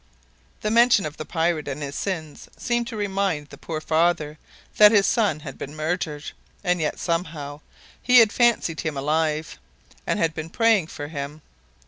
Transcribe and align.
The 0.61 0.71
mention 0.71 1.05
of 1.05 1.17
the 1.17 1.25
pirate 1.25 1.67
and 1.67 1.83
his 1.83 1.93
sins 1.93 2.49
seemed 2.57 2.87
to 2.87 2.97
remind 2.97 3.49
the 3.49 3.55
poor 3.59 3.79
father 3.79 4.39
that 4.77 4.91
his 4.91 5.05
son 5.05 5.41
had 5.41 5.59
been 5.59 5.75
murdered, 5.75 6.23
and 6.63 6.81
yet, 6.81 6.97
somehow, 6.97 7.61
he 8.01 8.17
had 8.17 8.33
fancied 8.33 8.81
him 8.81 8.97
alive, 8.97 9.59
and 10.07 10.17
had 10.17 10.33
been 10.33 10.49
praying 10.49 10.87
for 10.87 11.07
him! 11.09 11.43